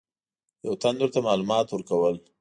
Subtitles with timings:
[0.65, 2.15] یو تن ورته معلومات ورکول.